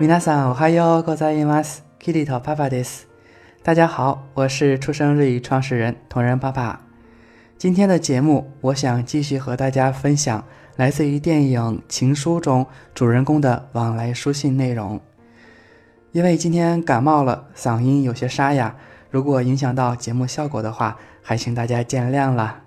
[0.00, 1.84] 皆さんおはようございます。
[2.00, 3.06] キリトパ i です。
[3.62, 6.80] t o p p p e s 大家好，我是出生日语创始人同仁爸爸。
[7.56, 10.42] 今天的节目，我想继续和大家分享
[10.74, 15.00] 来自于电影《情书》中主人公的往来书信内容。
[16.10, 18.74] 因为今天感冒了，嗓音有些沙哑，
[19.12, 22.64] 如果影响到节目效果的话，还请大家见谅了。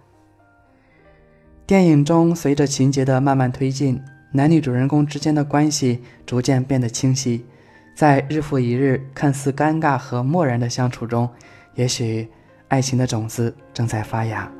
[1.65, 4.01] 电影中，随着情节的慢慢推进。
[4.33, 7.45] 男女主人公之间的关系逐渐变得清晰。
[7.95, 11.27] 在日复一日、看似尴尬和漠然的相处中，
[11.75, 12.27] 也许
[12.67, 14.51] 爱情的种子正在发芽。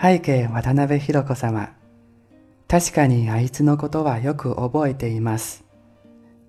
[0.00, 1.68] 背景渡辺弘子様。
[2.66, 5.62] 確かにあいつのことはよく覚えています。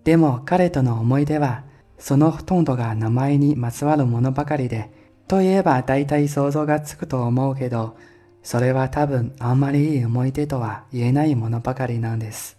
[0.03, 1.63] でも彼との思い出は、
[1.97, 4.89] そのほとんどが名前にまつわるものばかりで、
[5.31, 7.95] といえば大体想像がつくと思うけど、
[8.43, 12.57] それは多分あんまりいい思い出とは言えないものばかりなんです。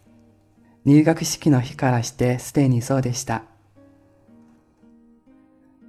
[0.87, 3.43] 入学式の日からしてすでにそうでした。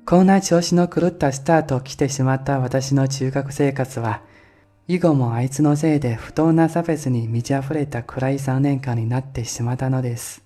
[0.05, 4.21] こんな調子の狂ったスタートを来てしまった私の中学生活は、
[4.89, 10.43] 以後もあいつのせいで不当な差別に満ち溢れた暗い3年間になってしまったのです。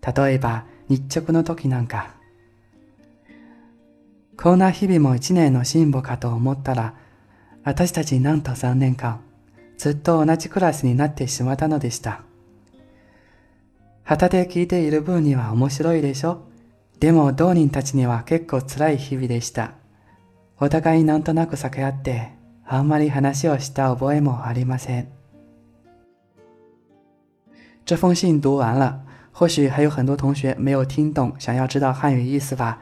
[0.00, 2.14] 例えば、日直の時なんか、
[4.44, 6.92] こんな日々も一年の進歩かと思ったら、
[7.64, 9.22] 私たちなんと3年間、
[9.78, 12.20] ずっと同じクラスになってしまったのでした。
[14.02, 16.42] 旗で聞いている分には面白いでしょ
[17.00, 19.72] でも同人たちには結構辛い日々でした。
[20.60, 22.28] お互いなんとなく避け合って、
[22.66, 25.08] あんまり話をした覚えもありません。
[27.86, 29.00] 这封信读完了，
[29.32, 32.78] 或许还有很多同学没有听懂，想要知道汉语意思吧？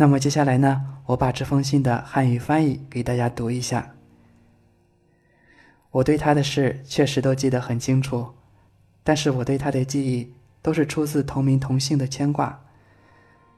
[0.00, 0.98] 那么接下来呢？
[1.06, 3.96] 我把这封信的汉语翻译给大家读一下。
[5.90, 8.28] 我对他的事确实都记得很清楚，
[9.02, 10.32] 但是我对他的记忆
[10.62, 12.60] 都是出自同名同姓的牵挂。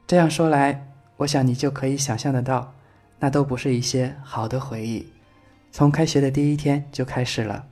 [0.07, 2.73] 这样说来，我想你就可以想象得到，
[3.19, 5.13] 那都不是一些好的回忆。
[5.71, 7.67] 从开学的第一天就开始了，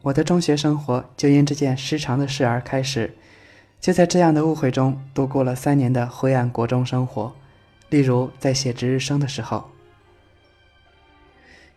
[0.00, 3.14] 我的中学生活就因这件失常的事而开始，
[3.78, 7.36] 就在这样的误会中度过了三年的灰暗国中生活。
[7.90, 9.68] 例如，在写值日生的时候，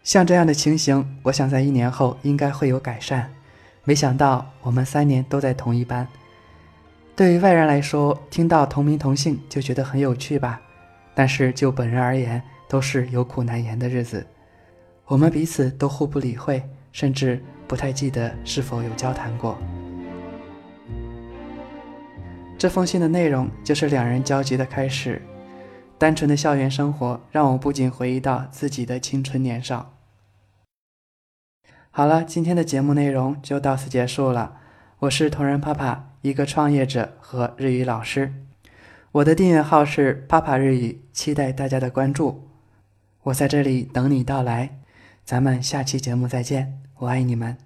[0.03, 3.29] 像这样的情形，我想在一年后应该会有改善。
[3.83, 6.07] 没想到我们三年都在同一班，
[7.17, 10.61] 对于外人来说，听到同名同姓就觉得很有趣吧。
[11.15, 14.25] 但是就本人而言，都是有苦难言的日子。
[15.07, 19.57] 我们彼此都互不理会，甚至不太记得是否有交谈过。
[22.57, 25.19] 这封信的内容就是两人交集的开始。
[26.03, 29.93] 单纯的校园生活让我不仅回忆到自己的青春年少。
[31.91, 34.57] 好了，今天的节目内容就到此结束了。
[34.99, 38.33] 我是同人 Papa，一个创业者和日语老师。
[39.13, 42.49] 我的订阅号是“Papa 日语”，期待大家的关注。
[43.21, 44.81] 我在这里等你到来，
[45.23, 46.81] 咱们下期节目再见。
[46.97, 47.57] 我爱你们。